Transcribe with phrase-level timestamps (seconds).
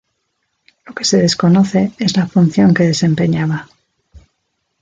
[0.87, 3.69] Lo que se desconoce es la función que desempeñaba.